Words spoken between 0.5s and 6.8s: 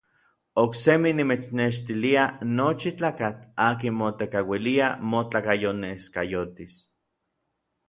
Oksemi nimechnextilia nochi tlakatl akin motekauilia motlakayoneskayotis.